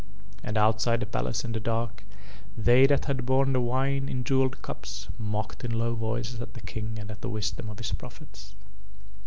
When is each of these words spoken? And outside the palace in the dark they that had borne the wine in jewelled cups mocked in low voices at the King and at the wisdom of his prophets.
And 0.41 0.57
outside 0.57 0.99
the 0.99 1.05
palace 1.05 1.45
in 1.45 1.51
the 1.51 1.59
dark 1.59 2.03
they 2.57 2.87
that 2.87 3.05
had 3.05 3.23
borne 3.23 3.53
the 3.53 3.61
wine 3.61 4.09
in 4.09 4.23
jewelled 4.23 4.63
cups 4.63 5.09
mocked 5.19 5.63
in 5.63 5.77
low 5.77 5.93
voices 5.93 6.41
at 6.41 6.55
the 6.55 6.61
King 6.61 6.97
and 6.99 7.11
at 7.11 7.21
the 7.21 7.29
wisdom 7.29 7.69
of 7.69 7.77
his 7.77 7.91
prophets. 7.91 8.55